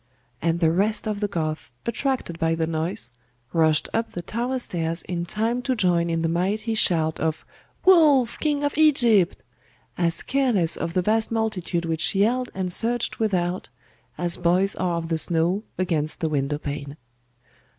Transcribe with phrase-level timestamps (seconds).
[0.41, 3.11] And the rest of the Goths, attracted by the noise,
[3.53, 7.45] rushed up the tower stairs in time to join in the mighty shout of
[7.85, 9.43] 'Wulf, king of Egypt!'
[9.99, 13.69] as careless of the vast multitude which yelled and surged without,
[14.17, 16.97] as boys are of the snow against the window pane.